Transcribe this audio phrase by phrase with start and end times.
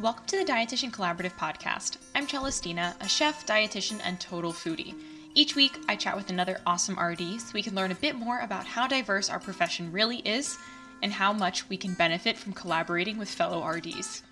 [0.00, 1.96] Welcome to the Dietitian Collaborative Podcast.
[2.14, 4.94] I'm Celestina, a chef, dietitian, and total foodie.
[5.34, 8.38] Each week, I chat with another awesome RD so we can learn a bit more
[8.38, 10.56] about how diverse our profession really is
[11.02, 14.22] and how much we can benefit from collaborating with fellow RDs.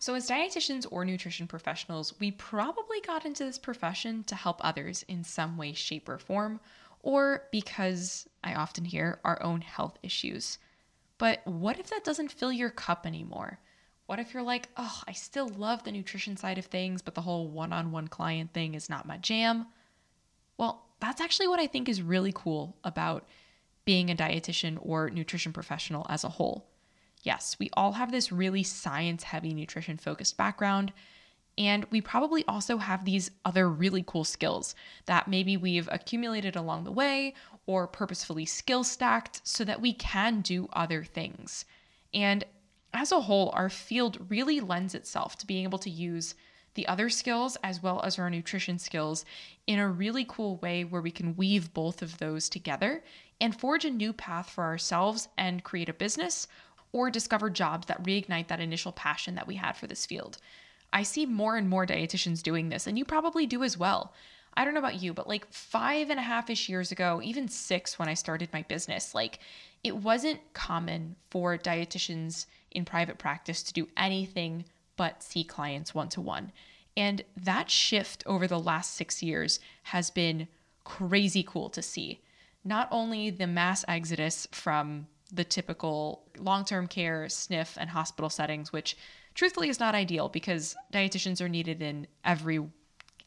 [0.00, 5.04] So, as dietitians or nutrition professionals, we probably got into this profession to help others
[5.06, 6.58] in some way, shape, or form,
[7.00, 10.58] or because I often hear our own health issues.
[11.16, 13.60] But what if that doesn't fill your cup anymore?
[14.06, 17.22] What if you're like, oh, I still love the nutrition side of things, but the
[17.22, 19.66] whole one on one client thing is not my jam?
[20.58, 23.26] Well, that's actually what I think is really cool about
[23.84, 26.66] being a dietitian or nutrition professional as a whole.
[27.22, 30.92] Yes, we all have this really science heavy nutrition focused background.
[31.56, 34.74] And we probably also have these other really cool skills
[35.06, 37.34] that maybe we've accumulated along the way
[37.66, 41.64] or purposefully skill stacked so that we can do other things.
[42.12, 42.44] And
[42.94, 46.34] as a whole, our field really lends itself to being able to use
[46.74, 49.24] the other skills as well as our nutrition skills
[49.66, 53.02] in a really cool way where we can weave both of those together
[53.40, 56.46] and forge a new path for ourselves and create a business
[56.92, 60.38] or discover jobs that reignite that initial passion that we had for this field.
[60.92, 64.12] I see more and more dietitians doing this, and you probably do as well.
[64.56, 67.48] I don't know about you, but like five and a half ish years ago, even
[67.48, 69.40] six when I started my business, like
[69.82, 74.64] it wasn't common for dietitians in private practice to do anything
[74.96, 76.52] but see clients one to one.
[76.96, 80.48] And that shift over the last six years has been
[80.84, 82.20] crazy cool to see.
[82.64, 88.72] Not only the mass exodus from the typical long term care, SNF, and hospital settings,
[88.72, 88.96] which
[89.34, 92.60] truthfully is not ideal because dietitians are needed in every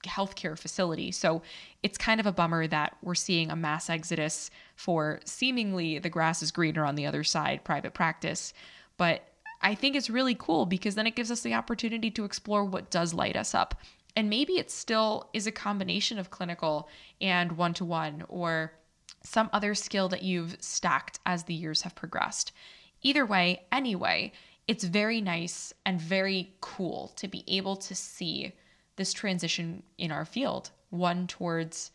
[0.05, 1.11] healthcare facility.
[1.11, 1.41] So
[1.83, 6.41] it's kind of a bummer that we're seeing a mass exodus for seemingly the grass
[6.41, 8.53] is greener on the other side private practice.
[8.95, 9.26] But
[9.61, 12.89] I think it's really cool because then it gives us the opportunity to explore what
[12.89, 13.75] does light us up.
[14.15, 16.89] And maybe it still is a combination of clinical
[17.21, 18.73] and one to one or
[19.23, 22.51] some other skill that you've stacked as the years have progressed.
[23.01, 24.31] Either way, anyway,
[24.67, 28.53] it's very nice and very cool to be able to see
[28.95, 31.91] this transition in our field, one towards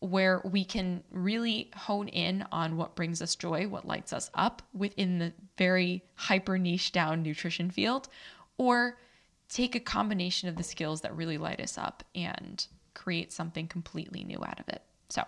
[0.00, 4.62] where we can really hone in on what brings us joy, what lights us up
[4.72, 8.08] within the very hyper niche down nutrition field,
[8.58, 8.98] or
[9.48, 14.24] take a combination of the skills that really light us up and create something completely
[14.24, 14.82] new out of it.
[15.08, 15.24] So,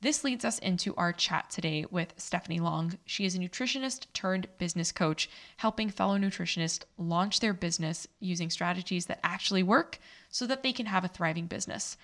[0.00, 2.98] this leads us into our chat today with Stephanie Long.
[3.04, 9.06] She is a nutritionist turned business coach, helping fellow nutritionists launch their business using strategies
[9.06, 9.98] that actually work
[10.30, 11.96] so that they can have a thriving business.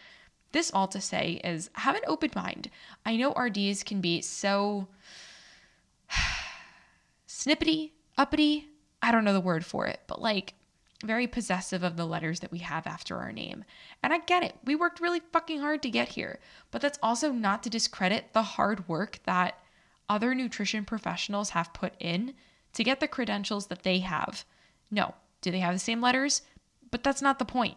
[0.55, 2.71] This all to say is have an open mind.
[3.05, 4.87] I know RDs can be so
[7.29, 8.69] snippety, uppity.
[9.03, 10.55] I don't know the word for it, but like
[11.05, 13.65] very possessive of the letters that we have after our name.
[14.01, 14.55] And I get it.
[14.65, 16.39] We worked really fucking hard to get here.
[16.71, 19.59] But that's also not to discredit the hard work that
[20.09, 22.33] other nutrition professionals have put in
[22.75, 24.45] to get the credentials that they have.
[24.89, 26.43] No, do they have the same letters?
[26.93, 27.77] But that's not the point.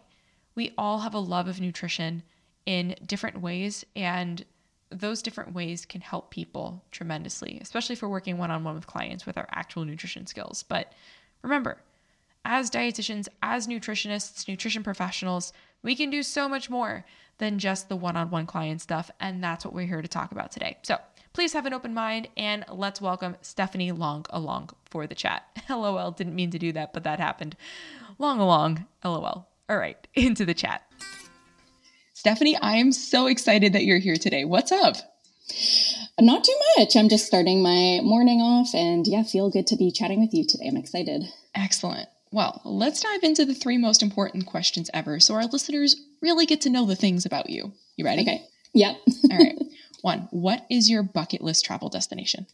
[0.54, 2.22] We all have a love of nutrition
[2.68, 4.44] in different ways and
[4.90, 9.24] those different ways can help people tremendously, especially for working one on one with clients
[9.24, 10.62] with our actual nutrition skills.
[10.62, 10.92] But
[11.40, 11.78] remember,
[12.44, 17.06] as dietitians, as nutritionists, nutrition professionals, we can do so much more
[17.38, 19.10] than just the one on one client stuff.
[19.18, 20.76] And that's what we're here to talk about today.
[20.82, 20.98] So
[21.32, 25.46] please have an open mind and let's welcome Stephanie Long along for the chat.
[25.70, 27.56] LOL, didn't mean to do that, but that happened.
[28.18, 29.48] Long along, LOL.
[29.70, 30.82] All right, into the chat.
[32.18, 34.44] Stephanie, I am so excited that you're here today.
[34.44, 34.96] What's up?
[36.18, 36.96] Not too much.
[36.96, 40.44] I'm just starting my morning off and yeah, feel good to be chatting with you
[40.44, 40.66] today.
[40.66, 41.32] I'm excited.
[41.54, 42.08] Excellent.
[42.32, 46.60] Well, let's dive into the three most important questions ever so our listeners really get
[46.62, 47.72] to know the things about you.
[47.94, 48.22] You ready?
[48.22, 48.44] Okay.
[48.74, 48.96] Yep.
[49.30, 49.58] All right.
[50.02, 52.48] One, what is your bucket list travel destination?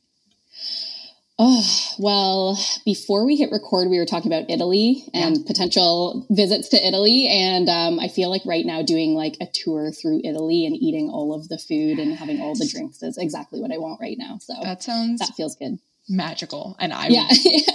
[1.36, 1.66] Oh,
[1.98, 5.42] well, before we hit record, we were talking about Italy and yeah.
[5.46, 7.26] potential visits to Italy.
[7.26, 11.10] And um, I feel like right now doing like a tour through Italy and eating
[11.10, 14.16] all of the food and having all the drinks is exactly what I want right
[14.16, 14.38] now.
[14.40, 15.78] So that sounds, that feels good.
[16.08, 16.76] Magical.
[16.78, 17.26] And I, yeah.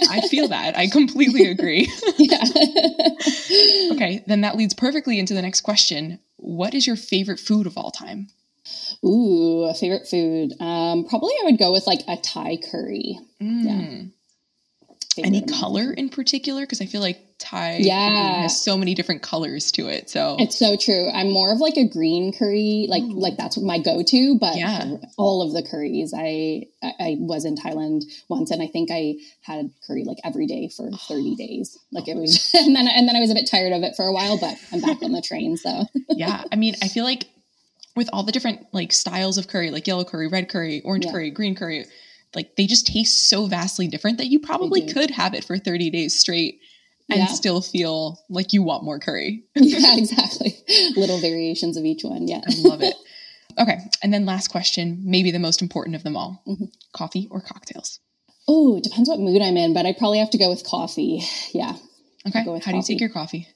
[0.08, 0.78] I feel that.
[0.78, 1.92] I completely agree.
[2.16, 2.42] yeah.
[3.92, 4.24] okay.
[4.26, 6.18] Then that leads perfectly into the next question.
[6.36, 8.28] What is your favorite food of all time?
[9.04, 10.52] Ooh, a favorite food.
[10.60, 13.18] Um, probably I would go with like a Thai curry.
[13.40, 13.64] Mm.
[13.64, 14.02] Yeah.
[15.14, 16.62] Favorite Any color in particular?
[16.62, 17.78] Because I feel like Thai.
[17.80, 18.42] Yeah.
[18.42, 20.08] has so many different colors to it.
[20.08, 21.08] So it's so true.
[21.12, 23.18] I'm more of like a green curry, like Ooh.
[23.18, 24.38] like that's my go-to.
[24.38, 24.96] But yeah.
[25.18, 29.70] all of the curries, I I was in Thailand once, and I think I had
[29.86, 31.76] curry like every day for 30 days.
[31.90, 34.04] Like it was, and then and then I was a bit tired of it for
[34.04, 35.56] a while, but I'm back on the train.
[35.56, 37.26] So yeah, I mean, I feel like
[37.96, 41.12] with all the different like styles of curry, like yellow curry, red curry, orange yeah.
[41.12, 41.84] curry, green curry,
[42.34, 45.90] like they just taste so vastly different that you probably could have it for 30
[45.90, 46.60] days straight
[47.08, 47.26] and yeah.
[47.26, 49.44] still feel like you want more curry.
[49.54, 50.56] yeah, exactly.
[50.96, 52.28] Little variations of each one.
[52.28, 52.40] Yeah.
[52.46, 52.94] I love it.
[53.58, 53.78] Okay.
[54.02, 56.66] And then last question, maybe the most important of them all mm-hmm.
[56.92, 57.98] coffee or cocktails?
[58.46, 61.22] Oh, it depends what mood I'm in, but I probably have to go with coffee.
[61.52, 61.76] Yeah.
[62.26, 62.44] Okay.
[62.44, 62.70] How coffee.
[62.70, 63.48] do you take your coffee?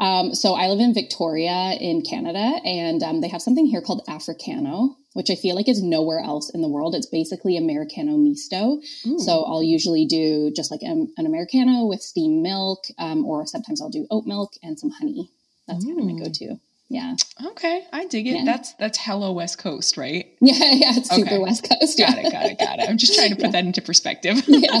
[0.00, 4.02] Um, so I live in Victoria in Canada, and um, they have something here called
[4.08, 6.94] Africano, which I feel like is nowhere else in the world.
[6.94, 8.80] It's basically Americano misto.
[9.06, 9.18] Ooh.
[9.18, 13.80] So I'll usually do just like an, an Americano with steamed milk, um, or sometimes
[13.80, 15.30] I'll do oat milk and some honey.
[15.66, 15.88] That's Ooh.
[15.96, 16.60] kind of my go-to.
[16.88, 17.16] Yeah.
[17.44, 18.36] Okay, I dig it.
[18.36, 18.44] Yeah.
[18.44, 20.26] That's that's hello West Coast, right?
[20.40, 21.22] Yeah, yeah, it's okay.
[21.22, 21.98] super West Coast.
[21.98, 22.88] Got it, got it, got it.
[22.88, 23.50] I'm just trying to put yeah.
[23.52, 24.42] that into perspective.
[24.46, 24.80] yeah.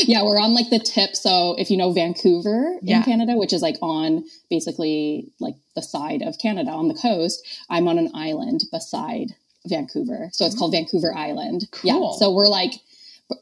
[0.00, 1.14] yeah, we're on like the tip.
[1.14, 3.02] So if you know Vancouver in yeah.
[3.04, 7.86] Canada, which is like on basically like the side of Canada on the coast, I'm
[7.86, 9.36] on an island beside
[9.66, 10.30] Vancouver.
[10.32, 11.68] So it's called Vancouver Island.
[11.70, 12.12] Cool.
[12.12, 12.18] Yeah.
[12.18, 12.72] So we're like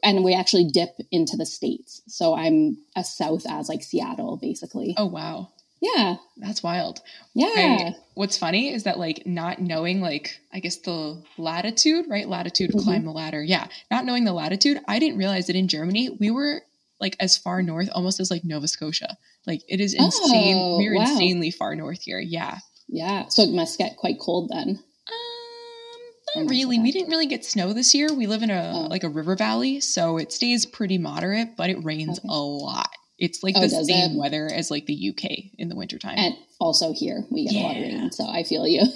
[0.03, 2.01] and we actually dip into the states.
[2.07, 4.93] So I'm as south as like Seattle, basically.
[4.97, 5.49] Oh wow.
[5.81, 6.15] Yeah.
[6.37, 7.01] That's wild.
[7.33, 7.53] Yeah.
[7.55, 12.27] And what's funny is that like not knowing like I guess the latitude, right?
[12.27, 12.79] Latitude mm-hmm.
[12.79, 13.43] climb the ladder.
[13.43, 13.67] Yeah.
[13.91, 16.61] Not knowing the latitude, I didn't realize that in Germany we were
[16.99, 19.17] like as far north almost as like Nova Scotia.
[19.45, 20.57] Like it is insane.
[20.57, 21.03] Oh, we're wow.
[21.03, 22.19] insanely far north here.
[22.19, 22.57] Yeah.
[22.87, 23.27] Yeah.
[23.27, 24.69] So it must get quite cold then.
[24.69, 26.79] Um not really.
[26.79, 28.13] We didn't really get snow this year.
[28.13, 28.87] We live in a oh.
[28.87, 32.27] like a river valley, so it stays pretty moderate, but it rains okay.
[32.29, 32.89] a lot.
[33.17, 34.17] It's like oh, the same it?
[34.17, 36.17] weather as like the UK in the wintertime.
[36.17, 37.61] And also here we get yeah.
[37.61, 38.81] a lot of rain, so I feel you.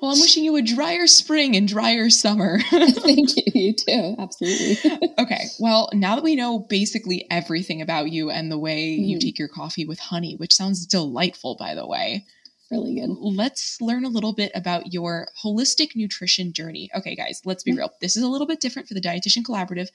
[0.00, 2.60] well, I'm wishing you a drier spring and drier summer.
[2.70, 3.42] Thank you.
[3.54, 4.16] You too.
[4.18, 4.78] Absolutely.
[5.18, 5.48] okay.
[5.60, 9.04] Well, now that we know basically everything about you and the way mm-hmm.
[9.04, 12.24] you take your coffee with honey, which sounds delightful, by the way.
[12.70, 13.08] Really good.
[13.08, 16.90] Let's learn a little bit about your holistic nutrition journey.
[16.94, 17.78] Okay, guys, let's be mm-hmm.
[17.78, 17.90] real.
[18.00, 19.88] This is a little bit different for the Dietitian Collaborative,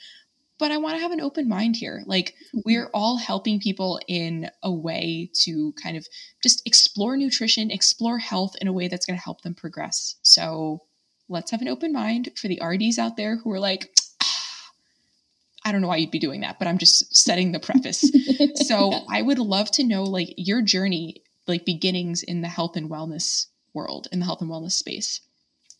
[0.60, 2.04] but I want to have an open mind here.
[2.06, 2.60] Like, mm-hmm.
[2.66, 6.08] we're all helping people in a way to kind of
[6.42, 10.16] just explore nutrition, explore health in a way that's going to help them progress.
[10.22, 10.82] So,
[11.30, 13.90] let's have an open mind for the RDs out there who are like,
[14.22, 14.72] ah,
[15.66, 18.02] I don't know why you'd be doing that, but I'm just setting the preface.
[18.68, 19.00] so, yeah.
[19.10, 23.48] I would love to know like your journey, like beginnings in the health and wellness
[23.74, 25.22] world, in the health and wellness space.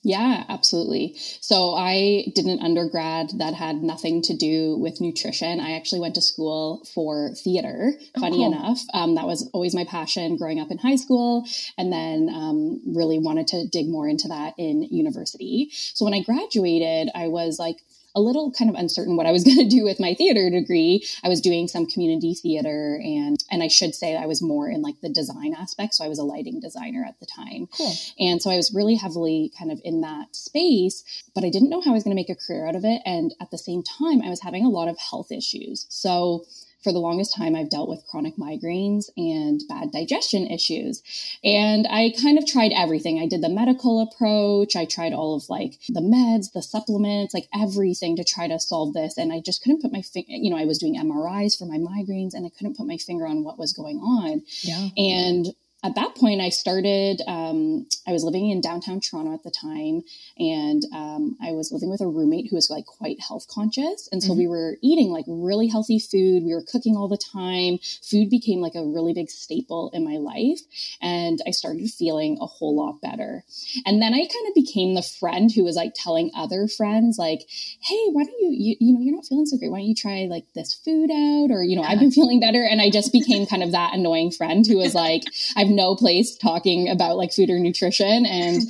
[0.04, 1.16] Yeah, absolutely.
[1.40, 5.62] So I did an undergrad that had nothing to do with nutrition.
[5.62, 8.54] I actually went to school for theater, oh, funny cool.
[8.54, 8.80] enough.
[8.94, 11.46] Um, that was always my passion growing up in high school,
[11.78, 15.70] and then um, really wanted to dig more into that in university.
[15.72, 17.78] So when I graduated, I was like,
[18.16, 21.06] a little kind of uncertain what I was going to do with my theater degree.
[21.24, 24.82] I was doing some community theater and and I should say I was more in
[24.82, 25.96] like the design aspect.
[25.96, 27.68] So I was a lighting designer at the time.
[27.78, 27.94] Cool.
[28.20, 31.82] And so I was really heavily kind of in that space, but I didn't know
[31.82, 33.02] how I was going to make a career out of it.
[33.06, 35.86] And at the same time, I was having a lot of health issues.
[35.90, 36.46] So
[36.84, 41.02] for the longest time, I've dealt with chronic migraines and bad digestion issues.
[41.44, 43.20] And I kind of tried everything.
[43.20, 44.76] I did the medical approach.
[44.76, 48.94] I tried all of like the meds, the supplements, like everything to try to solve
[48.94, 49.18] this.
[49.18, 51.78] And I just couldn't put my finger, you know, I was doing MRIs for my
[51.78, 54.44] migraines and I couldn't put my finger on what was going on.
[54.62, 54.90] Yeah.
[54.98, 55.48] And
[55.84, 60.04] at that point, I started, um, I was living in downtown Toronto at the time,
[60.38, 64.08] and um, I was living with a roommate who was like quite health conscious.
[64.12, 64.40] And so mm-hmm.
[64.40, 66.44] we were eating like really healthy food.
[66.44, 67.80] We were cooking all the time.
[68.02, 70.62] Food became like a really big staple in my life.
[71.02, 73.44] And I started feeling a whole lot better.
[73.86, 77.42] And then I kind of became the friend who was like telling other friends, like,
[77.82, 79.70] hey, why don't you, you, you know, you're not feeling so great.
[79.70, 81.52] Why don't you try like this food out?
[81.52, 81.90] Or, you know, yeah.
[81.90, 82.64] I've been feeling better.
[82.64, 85.24] And I just became kind of that annoying friend who was like,
[85.58, 88.26] I've no place talking about like food or nutrition.
[88.34, 88.64] And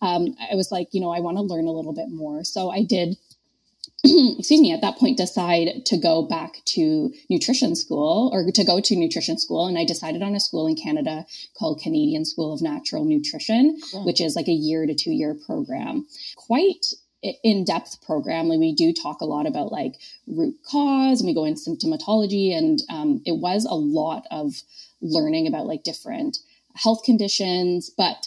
[0.00, 2.42] um, I was like, you know, I want to learn a little bit more.
[2.42, 3.16] So I did
[4.04, 8.80] excuse me, at that point decide to go back to nutrition school or to go
[8.80, 9.66] to nutrition school.
[9.66, 11.26] And I decided on a school in Canada
[11.58, 14.06] called Canadian School of Natural Nutrition, cool.
[14.06, 16.06] which is like a year to two year program.
[16.36, 16.86] Quite
[17.44, 18.48] in depth program.
[18.48, 22.56] Like we do talk a lot about like root cause and we go in symptomatology.
[22.56, 24.54] And um, it was a lot of
[25.02, 26.38] learning about like different
[26.74, 28.26] health conditions, but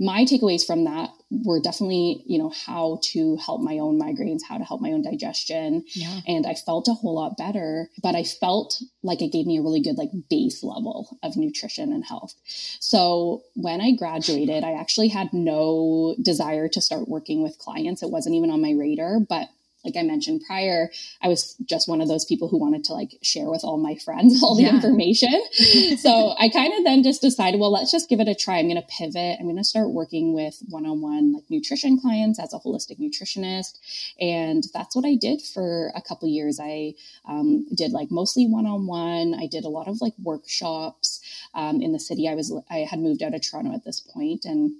[0.00, 4.56] my takeaways from that were definitely, you know, how to help my own migraines, how
[4.56, 5.84] to help my own digestion.
[5.92, 6.20] Yeah.
[6.26, 9.62] And I felt a whole lot better, but I felt like it gave me a
[9.62, 12.34] really good like base level of nutrition and health.
[12.80, 18.02] So when I graduated, I actually had no desire to start working with clients.
[18.02, 19.50] It wasn't even on my radar, but
[19.84, 20.90] like I mentioned prior,
[21.22, 23.96] I was just one of those people who wanted to like share with all my
[23.96, 24.74] friends all the yeah.
[24.74, 25.42] information.
[25.98, 28.58] so I kind of then just decided, well, let's just give it a try.
[28.58, 29.38] I'm going to pivot.
[29.38, 32.98] I'm going to start working with one on one like nutrition clients as a holistic
[33.00, 33.78] nutritionist.
[34.20, 36.60] And that's what I did for a couple years.
[36.60, 36.94] I
[37.28, 39.34] um, did like mostly one on one.
[39.34, 41.20] I did a lot of like workshops
[41.54, 42.28] um, in the city.
[42.28, 44.72] I was, I had moved out of Toronto at this point and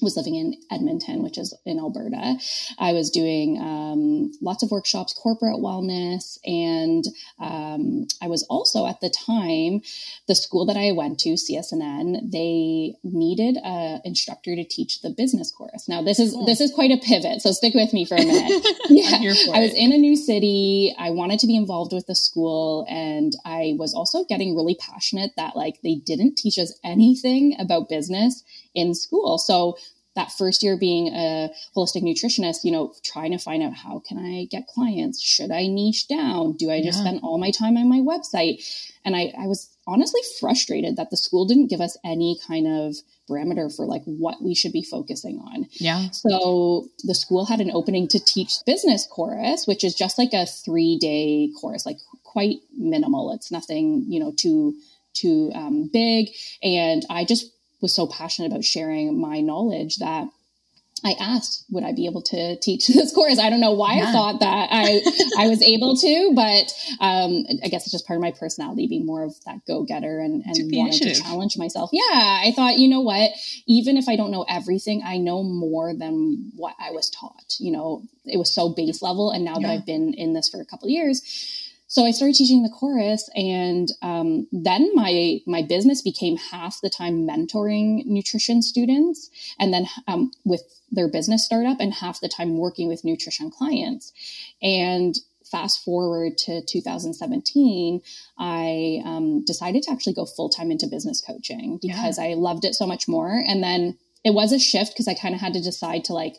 [0.00, 2.36] was living in Edmonton, which is in Alberta.
[2.78, 7.04] I was doing um, lots of workshops, corporate wellness, and
[7.38, 9.80] um, I was also at the time
[10.28, 12.30] the school that I went to, CSNN.
[12.30, 15.88] They needed an instructor to teach the business course.
[15.88, 16.46] Now this is cool.
[16.46, 18.66] this is quite a pivot, so stick with me for a minute.
[18.88, 19.16] yeah,
[19.52, 20.94] I was in a new city.
[20.98, 25.32] I wanted to be involved with the school, and I was also getting really passionate
[25.36, 28.42] that like they didn't teach us anything about business
[28.76, 29.38] in school.
[29.38, 29.76] So
[30.16, 34.18] that first year being a holistic nutritionist, you know, trying to find out how can
[34.18, 35.22] I get clients?
[35.22, 36.52] Should I niche down?
[36.54, 37.04] Do I just yeah.
[37.04, 38.64] spend all my time on my website?
[39.04, 42.96] And I, I was honestly frustrated that the school didn't give us any kind of
[43.28, 45.66] parameter for like what we should be focusing on.
[45.72, 46.08] Yeah.
[46.10, 50.46] So the school had an opening to teach business chorus, which is just like a
[50.46, 53.32] three day course, like quite minimal.
[53.32, 54.74] It's nothing, you know, too
[55.12, 56.28] too um, big.
[56.62, 57.50] And I just
[57.86, 60.26] was so passionate about sharing my knowledge that
[61.04, 63.38] I asked, would I be able to teach this course?
[63.38, 64.08] I don't know why yeah.
[64.08, 65.02] I thought that I
[65.38, 69.06] I was able to, but um, I guess it's just part of my personality, being
[69.06, 71.90] more of that go getter and, and wanting to challenge myself.
[71.92, 73.30] Yeah, I thought, you know what?
[73.66, 77.54] Even if I don't know everything, I know more than what I was taught.
[77.60, 79.68] You know, it was so base level, and now yeah.
[79.68, 81.22] that I've been in this for a couple years,
[81.88, 86.90] so I started teaching the chorus, and um, then my my business became half the
[86.90, 92.58] time mentoring nutrition students, and then um, with their business startup, and half the time
[92.58, 94.12] working with nutrition clients.
[94.62, 95.16] And
[95.50, 98.00] fast forward to 2017,
[98.38, 102.24] I um, decided to actually go full time into business coaching because yeah.
[102.24, 103.42] I loved it so much more.
[103.46, 106.38] And then it was a shift because I kind of had to decide to like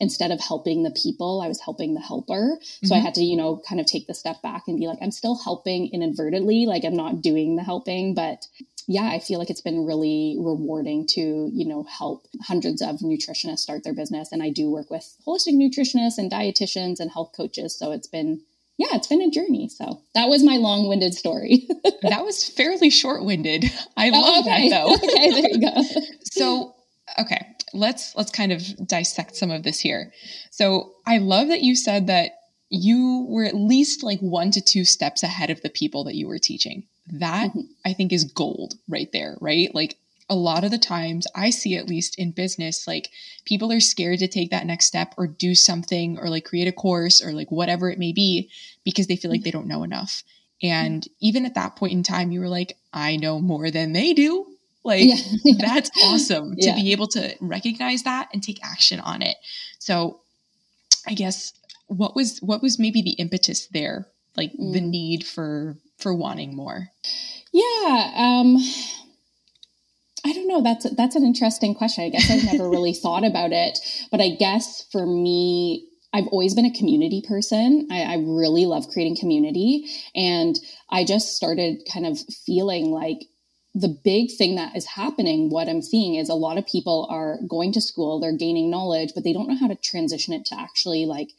[0.00, 2.58] instead of helping the people, I was helping the helper.
[2.60, 2.94] So mm-hmm.
[2.94, 5.10] I had to, you know, kind of take the step back and be like, I'm
[5.10, 8.46] still helping inadvertently, like I'm not doing the helping, but
[8.86, 13.60] yeah, I feel like it's been really rewarding to, you know, help hundreds of nutritionists
[13.60, 14.30] start their business.
[14.30, 17.78] And I do work with holistic nutritionists and dietitians and health coaches.
[17.78, 18.42] So it's been,
[18.76, 19.68] yeah, it's been a journey.
[19.68, 21.66] So that was my long winded story.
[22.02, 23.64] that was fairly short winded.
[23.96, 24.68] I love oh, okay.
[24.68, 24.94] that though.
[24.94, 25.82] okay, there you go.
[26.24, 26.74] so,
[27.18, 30.12] okay let's let's kind of dissect some of this here.
[30.50, 32.38] So I love that you said that
[32.70, 36.26] you were at least like one to two steps ahead of the people that you
[36.26, 36.84] were teaching.
[37.06, 37.60] That mm-hmm.
[37.84, 39.74] I think is gold right there, right?
[39.74, 39.98] Like
[40.30, 43.10] a lot of the times I see at least in business, like
[43.44, 46.72] people are scared to take that next step or do something or like create a
[46.72, 48.50] course or like whatever it may be
[48.84, 50.22] because they feel like they don't know enough.
[50.62, 54.14] And even at that point in time, you were like, I know more than they
[54.14, 54.46] do.
[54.84, 55.66] Like yeah, yeah.
[55.66, 56.74] that's awesome to yeah.
[56.74, 59.36] be able to recognize that and take action on it.
[59.78, 60.20] So
[61.06, 61.52] I guess
[61.86, 64.06] what was what was maybe the impetus there?
[64.36, 64.72] Like mm.
[64.72, 66.88] the need for for wanting more?
[67.52, 68.58] Yeah, um
[70.26, 70.62] I don't know.
[70.62, 72.04] That's that's an interesting question.
[72.04, 73.78] I guess I've never really thought about it,
[74.10, 77.88] but I guess for me, I've always been a community person.
[77.90, 80.56] I, I, really love creating community, and
[80.88, 83.26] I just started kind of feeling like
[83.74, 87.38] the big thing that is happening, what I'm seeing is a lot of people are
[87.48, 90.58] going to school, they're gaining knowledge, but they don't know how to transition it to
[90.58, 91.30] actually like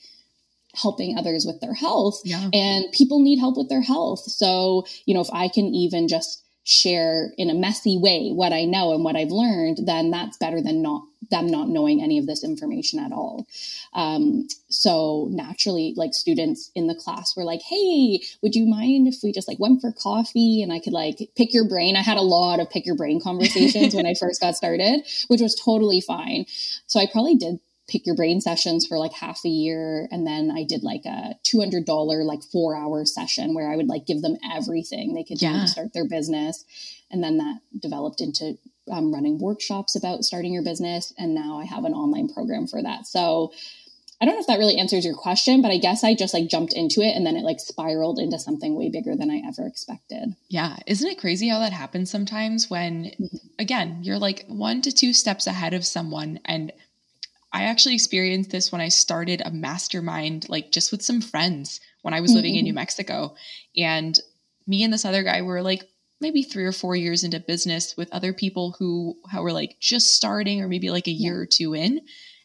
[0.73, 2.19] helping others with their health.
[2.25, 2.49] Yeah.
[2.51, 4.23] And people need help with their health.
[4.23, 8.65] So, you know, if I can even just share in a messy way what I
[8.65, 12.27] know and what I've learned, then that's better than not them not knowing any of
[12.27, 13.47] this information at all.
[13.93, 19.17] Um, so naturally, like students in the class were like, "Hey, would you mind if
[19.23, 22.17] we just like went for coffee and I could like pick your brain?" I had
[22.17, 26.01] a lot of pick your brain conversations when I first got started, which was totally
[26.01, 26.45] fine.
[26.87, 30.51] So I probably did pick your brain sessions for like half a year and then
[30.51, 34.37] i did like a $200 like four hour session where i would like give them
[34.55, 35.53] everything they could yeah.
[35.53, 36.65] do to start their business
[37.11, 38.57] and then that developed into
[38.91, 42.81] um, running workshops about starting your business and now i have an online program for
[42.81, 43.51] that so
[44.21, 46.47] I don't know if that really answers your question, but I guess I just like
[46.47, 49.67] jumped into it and then it like spiraled into something way bigger than I ever
[49.67, 50.35] expected.
[50.47, 50.77] Yeah.
[50.87, 53.37] Isn't it crazy how that happens sometimes when, mm-hmm.
[53.59, 56.39] again, you're like one to two steps ahead of someone?
[56.45, 56.71] And
[57.51, 62.13] I actually experienced this when I started a mastermind, like just with some friends when
[62.13, 62.37] I was mm-hmm.
[62.37, 62.75] living in New mm-hmm.
[62.75, 63.35] Mexico.
[63.75, 64.17] And
[64.65, 65.83] me and this other guy were like
[66.21, 70.15] maybe three or four years into business with other people who, who were like just
[70.15, 72.01] starting or maybe like a year or two in.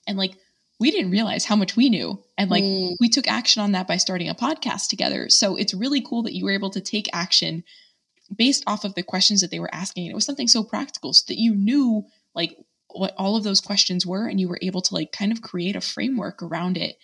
[0.06, 0.36] And like,
[0.80, 2.22] we didn't realize how much we knew.
[2.38, 2.96] And like mm.
[2.98, 5.28] we took action on that by starting a podcast together.
[5.28, 7.62] So it's really cool that you were able to take action
[8.34, 10.04] based off of the questions that they were asking.
[10.04, 12.56] And it was something so practical so that you knew like
[12.88, 15.76] what all of those questions were and you were able to like kind of create
[15.76, 16.96] a framework around it,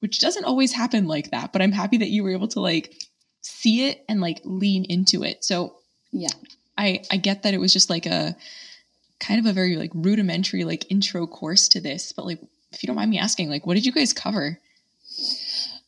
[0.00, 1.52] which doesn't always happen like that.
[1.52, 2.94] But I'm happy that you were able to like
[3.40, 5.44] see it and like lean into it.
[5.44, 5.76] So
[6.12, 6.30] yeah.
[6.76, 8.36] I I get that it was just like a
[9.20, 12.40] kind of a very like rudimentary like intro course to this, but like
[12.72, 14.58] if you don't mind me asking, like, what did you guys cover?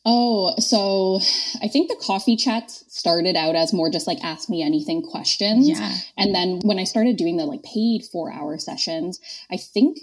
[0.03, 1.19] Oh, so
[1.61, 5.69] I think the coffee chats started out as more just like ask me anything questions.
[5.69, 5.95] Yeah.
[6.17, 9.19] And then when I started doing the like paid four hour sessions,
[9.51, 9.99] I think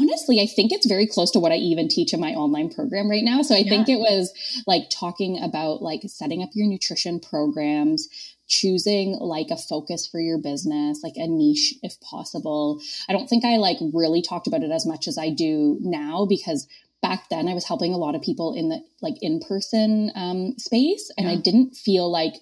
[0.00, 3.10] honestly, I think it's very close to what I even teach in my online program
[3.10, 3.40] right now.
[3.42, 3.70] So I yeah.
[3.70, 4.32] think it was
[4.66, 8.08] like talking about like setting up your nutrition programs,
[8.48, 12.80] choosing like a focus for your business, like a niche if possible.
[13.08, 16.26] I don't think I like really talked about it as much as I do now
[16.28, 16.66] because
[17.00, 20.54] back then I was helping a lot of people in the like in person um,
[20.58, 21.34] space and yeah.
[21.34, 22.34] I didn't feel like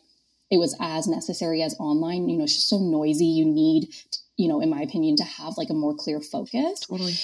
[0.50, 2.28] it was as necessary as online.
[2.28, 3.26] You know, it's just so noisy.
[3.26, 3.88] You need,
[4.36, 6.80] you know, in my opinion, to have like a more clear focus.
[6.80, 7.14] Totally.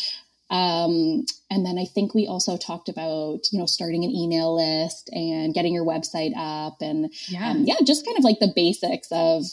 [0.49, 5.11] Um, and then I think we also talked about, you know, starting an email list
[5.13, 9.09] and getting your website up and yeah, um, yeah just kind of like the basics
[9.11, 9.45] of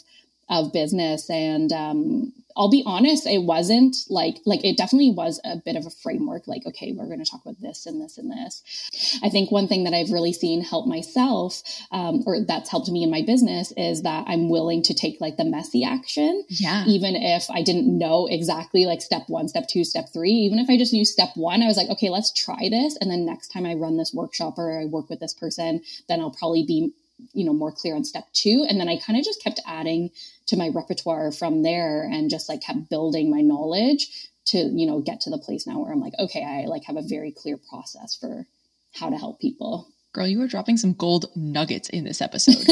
[0.48, 5.56] of business and um, I'll be honest, it wasn't like like it definitely was a
[5.56, 6.46] bit of a framework.
[6.46, 9.20] Like, okay, we're going to talk about this and this and this.
[9.22, 13.02] I think one thing that I've really seen help myself, um, or that's helped me
[13.02, 16.44] in my business, is that I'm willing to take like the messy action.
[16.48, 16.84] Yeah.
[16.86, 20.30] Even if I didn't know exactly like step one, step two, step three.
[20.30, 23.10] Even if I just knew step one, I was like, okay, let's try this, and
[23.10, 26.30] then next time I run this workshop or I work with this person, then I'll
[26.30, 26.92] probably be
[27.32, 28.66] you know more clear on step two.
[28.68, 30.10] And then i kind of just kept adding
[30.46, 35.00] to my repertoire from there and just like kept building my knowledge to you know
[35.00, 37.58] get to the place now where i'm like okay i like have a very clear
[37.70, 38.46] process for
[38.94, 39.88] how to help people.
[40.12, 42.54] Girl you are dropping some gold nuggets in this episode.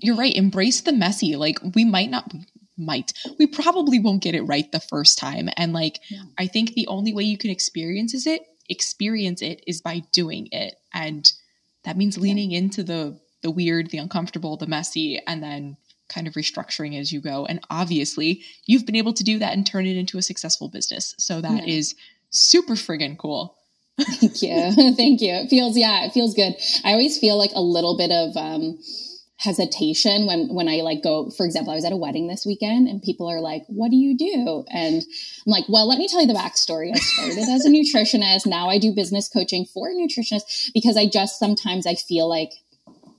[0.00, 0.34] You're right.
[0.34, 1.36] Embrace the messy.
[1.36, 2.32] Like we might not
[2.78, 5.48] might we probably won't get it right the first time.
[5.56, 6.22] And like yeah.
[6.38, 10.48] i think the only way you can experience is it experience it is by doing
[10.50, 10.76] it.
[10.94, 11.30] And
[11.84, 12.58] that means leaning yeah.
[12.58, 15.76] into the the weird, the uncomfortable, the messy, and then
[16.08, 17.44] kind of restructuring as you go.
[17.46, 21.14] And obviously, you've been able to do that and turn it into a successful business.
[21.18, 21.74] So that yeah.
[21.74, 21.94] is
[22.30, 23.56] super friggin' cool.
[24.00, 24.72] Thank you.
[24.96, 25.32] Thank you.
[25.32, 26.54] It feels, yeah, it feels good.
[26.84, 28.78] I always feel like a little bit of, um,
[29.38, 32.86] hesitation when when I like go for example I was at a wedding this weekend
[32.86, 34.64] and people are like what do you do?
[34.70, 36.92] And I'm like well let me tell you the backstory.
[36.94, 38.46] I started as a nutritionist.
[38.46, 42.52] Now I do business coaching for nutritionists because I just sometimes I feel like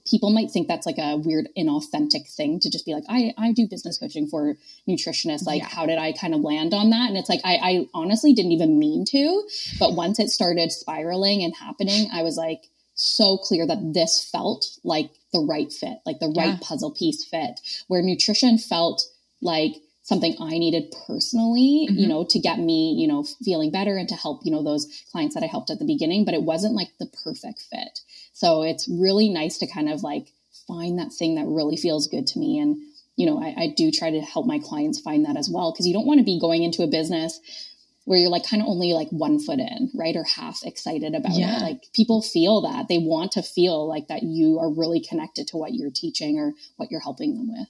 [0.10, 3.52] people might think that's like a weird inauthentic thing to just be like I I
[3.52, 4.56] do business coaching for
[4.88, 5.46] nutritionists.
[5.46, 5.68] Like yeah.
[5.68, 7.10] how did I kind of land on that?
[7.10, 9.44] And it's like I I honestly didn't even mean to
[9.78, 14.66] but once it started spiraling and happening I was like so clear that this felt
[14.84, 16.60] like the right fit, like the right yeah.
[16.62, 19.04] puzzle piece fit, where nutrition felt
[19.42, 21.98] like something I needed personally, mm-hmm.
[21.98, 24.86] you know, to get me, you know, feeling better and to help, you know, those
[25.12, 28.02] clients that I helped at the beginning, but it wasn't like the perfect fit.
[28.34, 30.28] So it's really nice to kind of like
[30.68, 32.60] find that thing that really feels good to me.
[32.60, 32.78] And,
[33.16, 35.88] you know, I, I do try to help my clients find that as well, because
[35.88, 37.40] you don't want to be going into a business
[38.06, 40.16] where you're like kind of only like one foot in, right?
[40.16, 41.58] Or half excited about yeah.
[41.58, 41.62] it.
[41.62, 45.58] Like people feel that they want to feel like that you are really connected to
[45.58, 47.70] what you're teaching or what you're helping them with.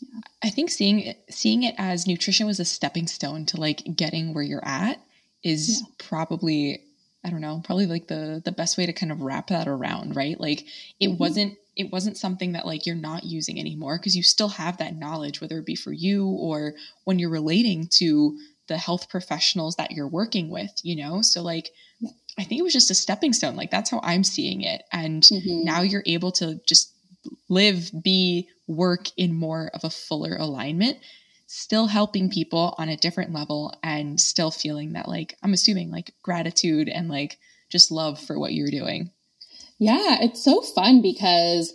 [0.00, 0.20] Yeah.
[0.42, 4.34] I think seeing it, seeing it as nutrition was a stepping stone to like getting
[4.34, 5.00] where you're at
[5.42, 5.86] is yeah.
[5.98, 6.82] probably
[7.24, 10.14] I don't know, probably like the the best way to kind of wrap that around,
[10.14, 10.38] right?
[10.38, 10.66] Like
[11.00, 11.16] it mm-hmm.
[11.16, 14.96] wasn't it wasn't something that like you're not using anymore because you still have that
[14.96, 16.74] knowledge whether it be for you or
[17.04, 21.22] when you're relating to the health professionals that you're working with, you know?
[21.22, 21.70] So like
[22.38, 23.56] I think it was just a stepping stone.
[23.56, 24.82] Like that's how I'm seeing it.
[24.92, 25.64] And mm-hmm.
[25.64, 26.92] now you're able to just
[27.48, 30.98] live, be, work in more of a fuller alignment,
[31.46, 36.14] still helping people on a different level and still feeling that like I'm assuming like
[36.22, 39.10] gratitude and like just love for what you're doing.
[39.78, 41.72] Yeah, it's so fun because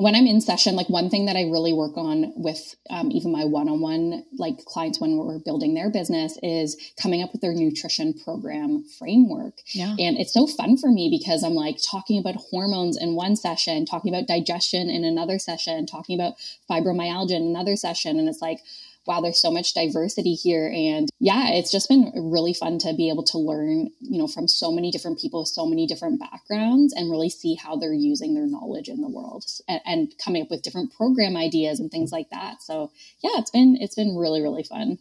[0.00, 3.32] when I'm in session, like one thing that I really work on with um, even
[3.32, 8.14] my one-on-one like clients when we're building their business is coming up with their nutrition
[8.14, 9.58] program framework.
[9.74, 9.94] Yeah.
[9.98, 13.84] And it's so fun for me because I'm like talking about hormones in one session,
[13.84, 16.34] talking about digestion in another session, talking about
[16.70, 18.18] fibromyalgia in another session.
[18.18, 18.60] And it's like,
[19.06, 20.68] wow, there's so much diversity here.
[20.68, 24.46] And yeah, it's just been really fun to be able to learn, you know, from
[24.46, 28.34] so many different people with so many different backgrounds and really see how they're using
[28.34, 32.12] their knowledge in the world and, and coming up with different program ideas and things
[32.12, 32.62] like that.
[32.62, 32.90] So
[33.22, 34.98] yeah, it's been, it's been really, really fun.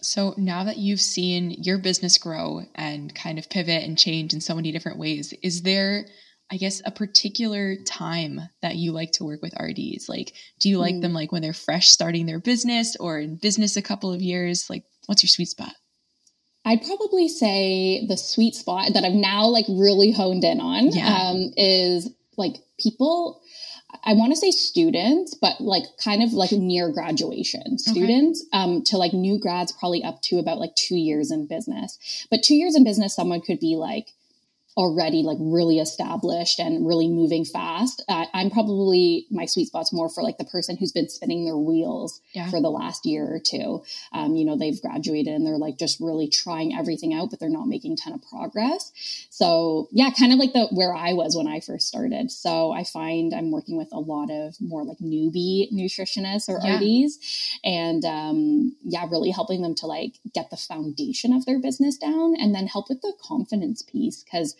[0.00, 4.40] So now that you've seen your business grow and kind of pivot and change in
[4.40, 6.06] so many different ways, is there
[6.50, 10.08] I guess a particular time that you like to work with RDs?
[10.08, 11.02] Like, do you like mm.
[11.02, 14.70] them like when they're fresh starting their business or in business a couple of years?
[14.70, 15.74] Like, what's your sweet spot?
[16.64, 21.06] I'd probably say the sweet spot that I've now like really honed in on yeah.
[21.06, 23.40] um, is like people.
[24.04, 28.62] I want to say students, but like kind of like near graduation students okay.
[28.62, 32.26] um, to like new grads, probably up to about like two years in business.
[32.30, 34.08] But two years in business, someone could be like
[34.78, 38.00] already like really established and really moving fast.
[38.08, 41.56] Uh, I'm probably my sweet spot's more for like the person who's been spinning their
[41.56, 42.48] wheels yeah.
[42.48, 43.82] for the last year or two.
[44.12, 47.48] Um, you know, they've graduated and they're like just really trying everything out, but they're
[47.48, 48.92] not making a ton of progress.
[49.30, 52.30] So yeah, kind of like the where I was when I first started.
[52.30, 56.78] So I find I'm working with a lot of more like newbie nutritionists or yeah.
[56.78, 61.96] RDs, and um, yeah, really helping them to like get the foundation of their business
[61.96, 64.54] down and then help with the confidence piece because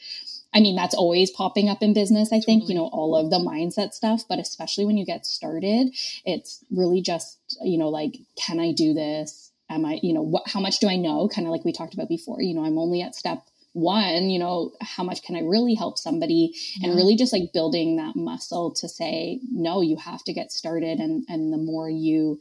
[0.54, 2.32] I mean, that's always popping up in business.
[2.32, 5.94] I think, you know, all of the mindset stuff, but especially when you get started,
[6.24, 9.52] it's really just, you know, like, can I do this?
[9.68, 11.28] Am I, you know, what, how much do I know?
[11.28, 13.42] Kind of like we talked about before, you know, I'm only at step
[13.74, 16.54] one, you know, how much can I really help somebody?
[16.78, 16.88] Yeah.
[16.88, 20.98] And really just like building that muscle to say, no, you have to get started.
[20.98, 22.40] And, and the more you,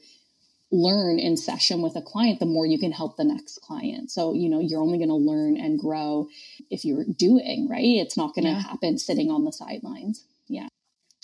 [0.72, 4.12] learn in session with a client, the more you can help the next client.
[4.12, 6.28] So, you know, you're only going to learn and grow
[6.70, 7.84] if you're doing, right?
[7.84, 8.62] It's not going to yeah.
[8.62, 10.26] happen sitting on the sidelines.
[10.48, 10.68] Yeah.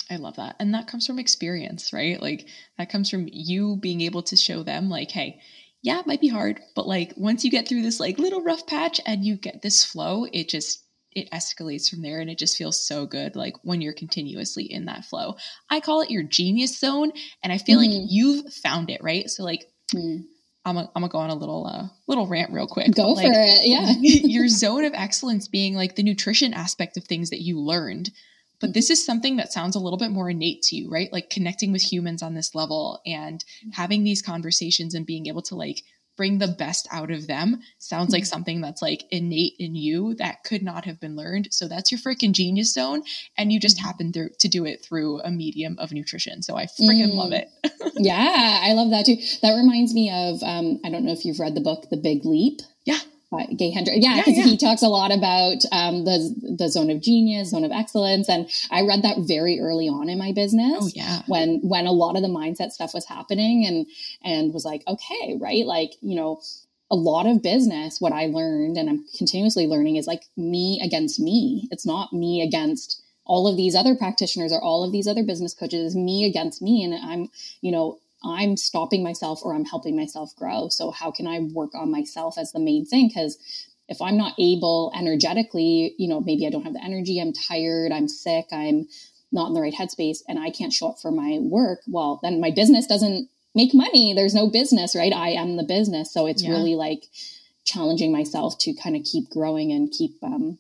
[0.10, 0.56] I love that.
[0.60, 2.22] And that comes from experience, right?
[2.22, 5.40] Like that comes from you being able to show them, like, hey,
[5.82, 8.66] yeah, it might be hard, but like once you get through this like little rough
[8.66, 10.83] patch and you get this flow, it just
[11.16, 14.86] it escalates from there and it just feels so good like when you're continuously in
[14.86, 15.36] that flow
[15.70, 17.12] i call it your genius zone
[17.44, 17.92] and i feel mm-hmm.
[17.92, 20.24] like you've found it right so like mm.
[20.66, 22.96] I'm gonna I'm go on a little uh little rant real quick.
[22.96, 23.92] Go like, for it, yeah.
[24.00, 28.12] your zone of excellence being like the nutrition aspect of things that you learned,
[28.64, 31.12] but this is something that sounds a little bit more innate to you, right?
[31.12, 33.72] Like connecting with humans on this level and mm-hmm.
[33.72, 35.84] having these conversations and being able to like
[36.16, 38.30] bring the best out of them sounds like mm-hmm.
[38.30, 41.48] something that's like innate in you that could not have been learned.
[41.52, 43.04] So that's your freaking genius zone.
[43.38, 43.86] And you just mm-hmm.
[43.86, 46.42] happen to, to do it through a medium of nutrition.
[46.44, 47.16] So I freaking mm.
[47.16, 47.50] love it.
[47.96, 49.18] yeah, I love that too.
[49.42, 52.26] That reminds me of, um, I don't know if you've read the book, The Big
[52.26, 52.62] Leap.
[53.56, 54.00] Gay Hendricks.
[54.02, 54.52] Yeah, because yeah, yeah.
[54.52, 58.50] he talks a lot about um, the the zone of genius, zone of excellence, and
[58.72, 60.78] I read that very early on in my business.
[60.80, 63.88] Oh yeah, when when a lot of the mindset stuff was happening, and
[64.24, 66.42] and was like, okay, right, like you know.
[66.92, 71.20] A lot of business, what I learned and I'm continuously learning is like me against
[71.20, 71.68] me.
[71.72, 75.54] It's not me against all of these other practitioners or all of these other business
[75.54, 75.88] coaches.
[75.88, 76.84] It's me against me.
[76.84, 77.30] And I'm,
[77.62, 80.70] you know, I'm stopping myself or I'm helping myself grow.
[80.70, 83.10] So how can I work on myself as the main thing?
[83.10, 83.38] Because
[83.90, 87.92] if I'm not able energetically, you know, maybe I don't have the energy, I'm tired,
[87.92, 88.88] I'm sick, I'm
[89.32, 92.40] not in the right headspace, and I can't show up for my work, well, then
[92.40, 94.14] my business doesn't make money.
[94.14, 95.14] There's no business, right?
[95.14, 96.14] I am the business.
[96.14, 96.52] So it's yeah.
[96.52, 97.06] really like
[97.66, 100.58] challenging myself to kind of keep growing and keep um,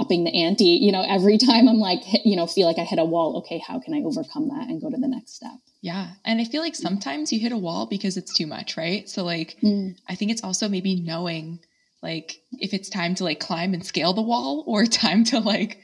[0.00, 0.64] upping the ante.
[0.64, 3.58] You know, every time I'm like, you know, feel like I hit a wall, okay,
[3.58, 5.52] how can I overcome that and go to the next step?
[5.82, 6.08] Yeah.
[6.24, 9.08] And I feel like sometimes you hit a wall because it's too much, right?
[9.08, 9.96] So like mm.
[10.08, 11.60] I think it's also maybe knowing
[12.02, 15.80] like if it's time to like climb and scale the wall or time to like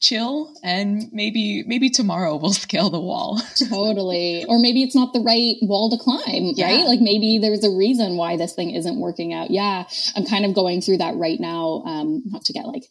[0.00, 3.40] chill and maybe maybe tomorrow we'll scale the wall
[3.70, 6.66] totally or maybe it's not the right wall to climb yeah.
[6.66, 10.44] right like maybe there's a reason why this thing isn't working out yeah i'm kind
[10.44, 12.84] of going through that right now um not to get like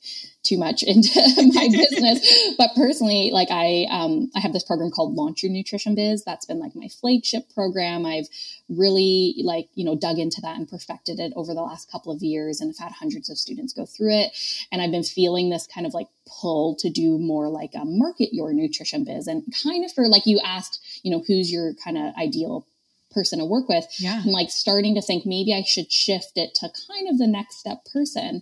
[0.43, 1.10] too much into
[1.53, 2.56] my business.
[2.58, 6.23] But personally, like I, um, I have this program called Launch Your Nutrition Biz.
[6.23, 8.06] That's been like my flagship program.
[8.06, 8.27] I've
[8.69, 12.21] really like, you know, dug into that and perfected it over the last couple of
[12.21, 14.32] years and have had hundreds of students go through it.
[14.71, 18.34] And I've been feeling this kind of like pull to do more like a market
[18.34, 21.97] your nutrition biz and kind of for like you asked, you know, who's your kind
[21.97, 22.65] of ideal
[23.13, 23.86] person to work with.
[23.97, 24.21] Yeah.
[24.25, 27.58] I'm like starting to think maybe I should shift it to kind of the next
[27.60, 28.41] step person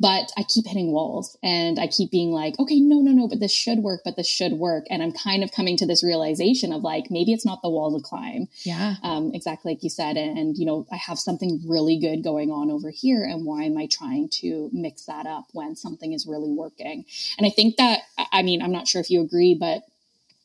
[0.00, 3.40] but I keep hitting walls and I keep being like, okay, no, no, no, but
[3.40, 4.84] this should work, but this should work.
[4.90, 7.96] And I'm kind of coming to this realization of like, maybe it's not the wall
[7.96, 8.48] to climb.
[8.64, 8.96] Yeah.
[9.02, 10.16] Um, exactly like you said.
[10.16, 13.22] And, and, you know, I have something really good going on over here.
[13.22, 17.04] And why am I trying to mix that up when something is really working?
[17.38, 18.00] And I think that,
[18.32, 19.82] I mean, I'm not sure if you agree, but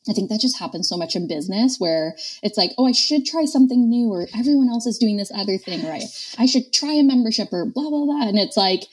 [0.08, 3.26] I think that just happens so much in business where it's like, oh, I should
[3.26, 6.04] try something new, or everyone else is doing this other thing, right?
[6.38, 8.26] I should try a membership, or blah, blah, blah.
[8.26, 8.84] And it's like,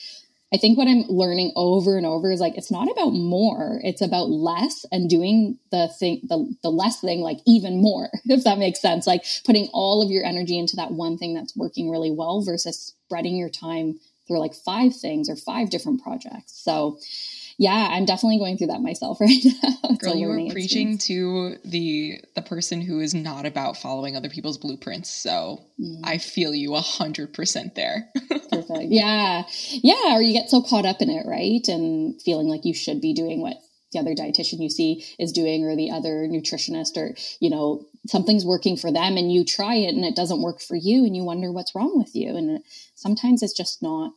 [0.53, 4.01] I think what I'm learning over and over is like it's not about more, it's
[4.01, 8.57] about less and doing the thing the, the less thing like even more, if that
[8.57, 9.05] makes sense.
[9.05, 12.93] Like putting all of your energy into that one thing that's working really well versus
[13.05, 16.61] spreading your time through like five things or five different projects.
[16.63, 16.97] So
[17.59, 19.95] yeah, I'm definitely going through that myself right now.
[19.97, 21.07] Girl, you are preaching experience.
[21.07, 25.09] to the the person who is not about following other people's blueprints.
[25.09, 26.01] So mm.
[26.03, 28.09] I feel you a hundred percent there.
[28.51, 28.89] Perfect.
[28.89, 29.43] Yeah.
[29.71, 30.15] Yeah.
[30.15, 31.67] Or you get so caught up in it, right?
[31.67, 33.57] And feeling like you should be doing what
[33.91, 38.45] the other dietitian you see is doing or the other nutritionist or, you know, something's
[38.45, 41.23] working for them and you try it and it doesn't work for you and you
[41.23, 42.35] wonder what's wrong with you.
[42.35, 42.59] And
[42.95, 44.11] sometimes it's just not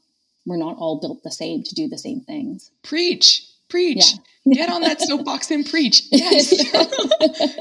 [0.47, 2.71] we're not all built the same to do the same things.
[2.83, 4.13] Preach, preach.
[4.45, 4.55] Yeah.
[4.55, 6.03] Get on that soapbox and preach.
[6.11, 6.51] Yes.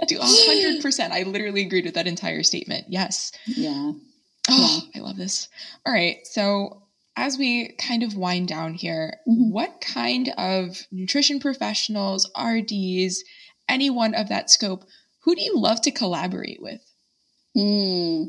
[0.08, 1.14] do a hundred percent.
[1.14, 2.86] I literally agreed with that entire statement.
[2.90, 3.32] Yes.
[3.46, 3.92] Yeah.
[4.50, 5.02] Oh, yeah.
[5.02, 5.50] I love this.
[5.86, 6.26] All right.
[6.26, 6.84] So
[7.16, 9.52] as we kind of wind down here, mm-hmm.
[9.52, 13.24] what kind of nutrition professionals, RDs,
[13.68, 14.86] anyone of that scope,
[15.24, 16.82] who do you love to collaborate with?
[17.58, 18.28] Mm.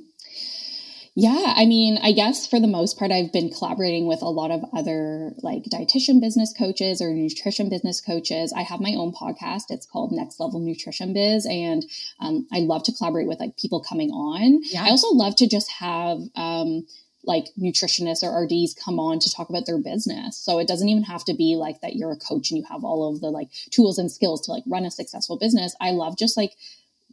[1.16, 4.50] Yeah, I mean, I guess for the most part, I've been collaborating with a lot
[4.50, 8.52] of other like dietitian business coaches or nutrition business coaches.
[8.56, 9.64] I have my own podcast.
[9.70, 11.84] It's called Next Level Nutrition Biz, and
[12.20, 14.60] um, I love to collaborate with like people coming on.
[14.64, 14.84] Yeah.
[14.84, 16.86] I also love to just have um,
[17.24, 20.38] like nutritionists or RDs come on to talk about their business.
[20.38, 22.84] So it doesn't even have to be like that you're a coach and you have
[22.84, 25.74] all of the like tools and skills to like run a successful business.
[25.80, 26.52] I love just like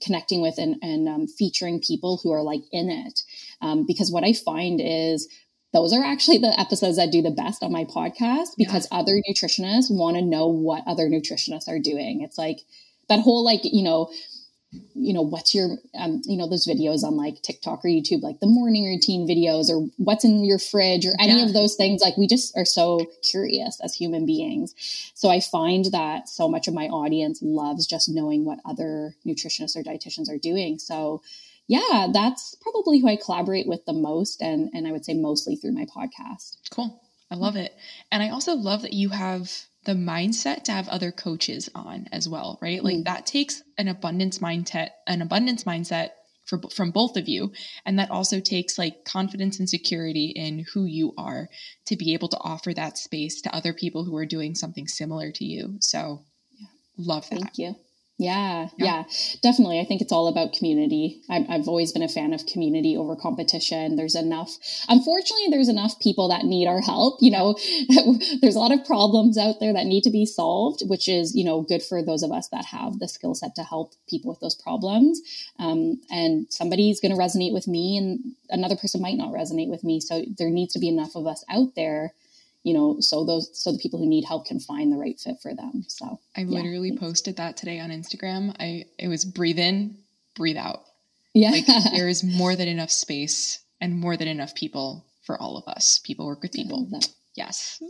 [0.02, 3.22] connecting with and, and um, featuring people who are like in it.
[3.62, 5.28] Um, because what I find is
[5.74, 9.00] those are actually the episodes that do the best on my podcast because yeah.
[9.00, 12.22] other nutritionists want to know what other nutritionists are doing.
[12.22, 12.60] It's like
[13.10, 14.10] that whole like, you know,
[14.93, 18.39] you know what's your um, you know those videos on like tiktok or youtube like
[18.41, 21.46] the morning routine videos or what's in your fridge or any yeah.
[21.46, 24.76] of those things like we just are so curious as human beings
[25.15, 29.78] so i find that so much of my audience loves just knowing what other nutritionists
[29.78, 31.22] or dietitians are doing so
[31.68, 35.56] yeah that's probably who i collaborate with the most and and i would say mostly
[35.56, 37.02] through my podcast cool
[37.32, 37.74] i love it
[38.12, 39.52] and i also love that you have
[39.88, 42.84] the mindset to have other coaches on as well, right?
[42.84, 43.04] Like mm.
[43.06, 46.10] that takes an abundance mindset, an abundance mindset
[46.46, 47.54] for from both of you,
[47.86, 51.48] and that also takes like confidence and security in who you are
[51.86, 55.32] to be able to offer that space to other people who are doing something similar
[55.32, 55.78] to you.
[55.80, 56.26] So,
[56.60, 56.68] yeah.
[56.98, 57.40] love that.
[57.40, 57.76] Thank you.
[58.20, 59.04] Yeah, yeah, yeah,
[59.44, 59.80] definitely.
[59.80, 61.22] I think it's all about community.
[61.30, 63.96] i have always been a fan of community over competition.
[63.96, 64.58] There's enough,
[64.90, 67.20] unfortunately, there's enough people that need our help.
[67.22, 67.56] You know,
[68.42, 71.44] there's a lot of problems out there that need to be solved, which is, you
[71.44, 74.40] know, good for those of us that have the skill set to help people with
[74.40, 75.22] those problems.
[75.60, 79.84] Um, and somebody's going to resonate with me and another person might not resonate with
[79.84, 80.00] me.
[80.00, 82.14] So there needs to be enough of us out there
[82.68, 85.38] you know, so those so the people who need help can find the right fit
[85.42, 85.86] for them.
[85.88, 88.54] So I literally posted that today on Instagram.
[88.60, 90.00] I it was breathe in,
[90.36, 90.82] breathe out.
[91.34, 91.52] Yeah.
[91.52, 95.66] Like there is more than enough space and more than enough people for all of
[95.74, 96.00] us.
[96.00, 96.90] People work with people.
[97.38, 97.82] Yes.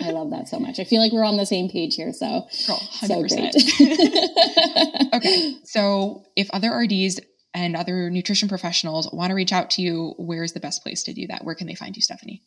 [0.00, 0.80] I love that so much.
[0.80, 2.12] I feel like we're on the same page here.
[2.14, 3.54] So, Girl, so great.
[5.14, 5.56] okay.
[5.64, 7.20] So, if other RDs
[7.52, 11.12] and other nutrition professionals want to reach out to you, where's the best place to
[11.12, 11.44] do that?
[11.44, 12.42] Where can they find you, Stephanie?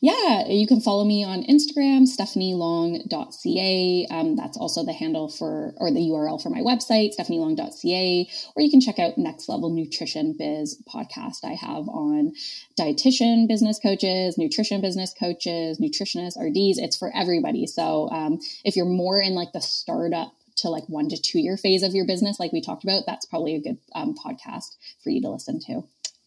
[0.00, 4.06] Yeah, you can follow me on Instagram, stephanielong.ca.
[4.10, 8.28] Um, that's also the handle for, or the URL for my website, stephanielong.ca.
[8.54, 12.34] Or you can check out Next Level Nutrition Biz podcast I have on
[12.78, 16.78] dietitian business coaches, nutrition business coaches, nutritionists, RDs.
[16.78, 17.66] It's for everybody.
[17.66, 21.56] So um, if you're more in like the startup to like one to two year
[21.56, 25.08] phase of your business, like we talked about, that's probably a good um, podcast for
[25.08, 25.84] you to listen to.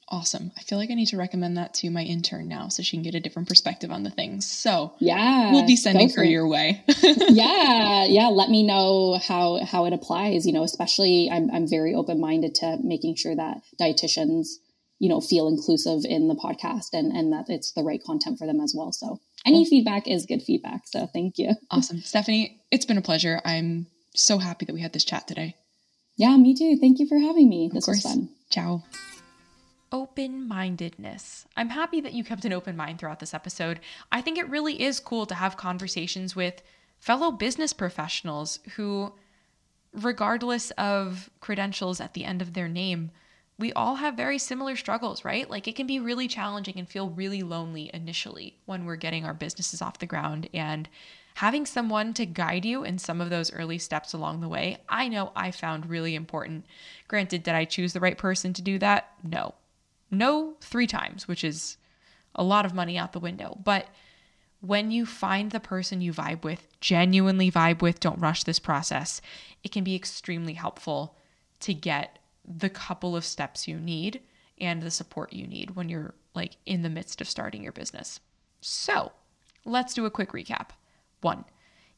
[0.10, 0.52] Awesome.
[0.58, 3.04] I feel like I need to recommend that to my intern now so she can
[3.04, 4.46] get a different perspective on the things.
[4.46, 6.82] So yeah, we'll be sending her your way.
[7.04, 8.06] yeah.
[8.06, 8.28] Yeah.
[8.28, 12.78] Let me know how, how it applies, you know, especially I'm, I'm very open-minded to
[12.82, 14.48] making sure that dietitians,
[15.00, 18.48] you know, feel inclusive in the podcast and, and that it's the right content for
[18.48, 18.94] them as well.
[18.94, 20.88] So any feedback is good feedback.
[20.88, 21.52] So thank you.
[21.70, 22.00] Awesome.
[22.00, 23.42] Stephanie, it's been a pleasure.
[23.44, 25.56] I'm so happy that we had this chat today.
[26.16, 26.78] Yeah, me too.
[26.80, 27.70] Thank you for having me.
[27.72, 28.30] This was fun.
[28.50, 28.84] Ciao.
[29.92, 31.46] Open mindedness.
[31.56, 33.80] I'm happy that you kept an open mind throughout this episode.
[34.12, 36.62] I think it really is cool to have conversations with
[37.00, 39.14] fellow business professionals who,
[39.94, 43.12] regardless of credentials at the end of their name,
[43.60, 45.50] we all have very similar struggles, right?
[45.50, 49.34] Like it can be really challenging and feel really lonely initially when we're getting our
[49.34, 50.48] businesses off the ground.
[50.54, 50.88] And
[51.36, 55.08] having someone to guide you in some of those early steps along the way, I
[55.08, 56.66] know I found really important.
[57.08, 59.12] Granted, did I choose the right person to do that?
[59.24, 59.56] No.
[60.10, 61.78] No, three times, which is
[62.36, 63.58] a lot of money out the window.
[63.64, 63.88] But
[64.62, 69.22] when you find the person you vibe with, genuinely vibe with, don't rush this process,
[69.64, 71.16] it can be extremely helpful
[71.60, 74.22] to get the couple of steps you need
[74.60, 78.20] and the support you need when you're like in the midst of starting your business.
[78.62, 79.12] So,
[79.66, 80.70] let's do a quick recap.
[81.22, 81.46] One,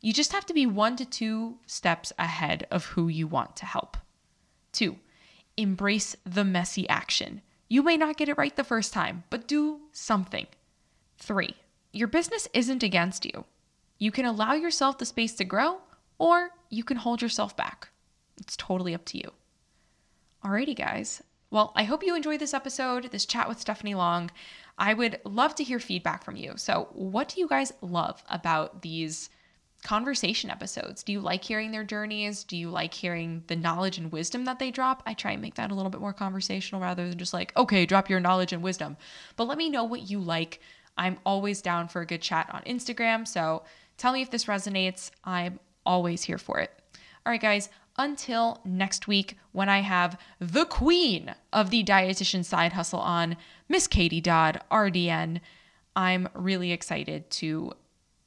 [0.02, 3.66] you just have to be one to two steps ahead of who you want to
[3.66, 3.98] help.
[4.72, 4.98] Two,
[5.58, 7.42] embrace the messy action.
[7.70, 10.48] You may not get it right the first time, but do something.
[11.20, 11.56] Three,
[11.94, 13.46] your business isn't against you.
[14.00, 15.78] You can allow yourself the space to grow,
[16.18, 17.90] or you can hold yourself back.
[18.40, 19.32] It's totally up to you.
[20.44, 21.22] Alrighty, guys.
[21.52, 24.32] Well, I hope you enjoyed this episode, this chat with Stephanie Long.
[24.78, 26.54] I would love to hear feedback from you.
[26.56, 29.30] So, what do you guys love about these
[29.84, 31.04] conversation episodes?
[31.04, 32.44] Do you like hearing their journeys?
[32.44, 35.04] Do you like hearing the knowledge and wisdom that they drop?
[35.06, 37.86] I try and make that a little bit more conversational rather than just like, okay,
[37.86, 38.98] drop your knowledge and wisdom.
[39.36, 40.60] But let me know what you like.
[40.98, 43.28] I'm always down for a good chat on Instagram.
[43.28, 43.64] So,
[43.98, 45.12] tell me if this resonates.
[45.24, 46.72] I'm always here for it.
[47.26, 52.74] All right, guys, until next week when I have the queen of the dietitian side
[52.74, 53.38] hustle on,
[53.68, 55.42] Miss Katie Dodd, RDN.
[55.96, 57.74] I'm really excited to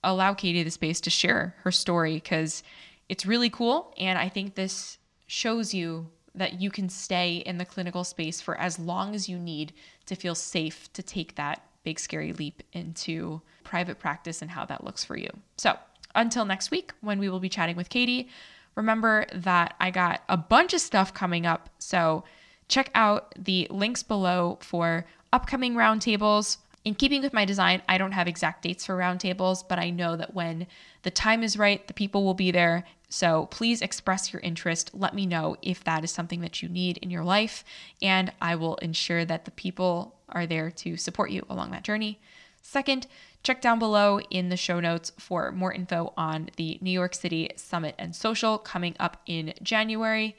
[0.04, 2.62] allow Katie the space to share her story because
[3.08, 3.94] it's really cool.
[3.98, 8.56] And I think this shows you that you can stay in the clinical space for
[8.56, 9.72] as long as you need
[10.06, 14.84] to feel safe to take that big, scary leap into private practice and how that
[14.84, 15.28] looks for you.
[15.56, 15.76] So,
[16.14, 18.28] until next week, when we will be chatting with Katie,
[18.74, 21.70] remember that I got a bunch of stuff coming up.
[21.78, 22.24] So
[22.68, 26.58] check out the links below for upcoming roundtables.
[26.84, 30.16] In keeping with my design, I don't have exact dates for roundtables, but I know
[30.16, 30.66] that when
[31.02, 32.84] the time is right, the people will be there.
[33.08, 34.90] So please express your interest.
[34.92, 37.62] Let me know if that is something that you need in your life,
[38.00, 42.20] and I will ensure that the people are there to support you along that journey.
[42.62, 43.06] Second,
[43.42, 47.50] check down below in the show notes for more info on the New York City
[47.54, 50.36] Summit and Social coming up in January.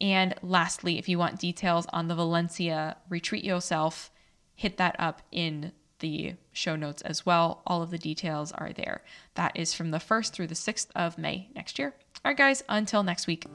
[0.00, 4.10] And lastly, if you want details on the Valencia Retreat Yourself,
[4.54, 7.62] hit that up in the show notes as well.
[7.66, 9.02] All of the details are there.
[9.34, 11.94] That is from the 1st through the 6th of May next year.
[12.24, 13.46] All right, guys, until next week.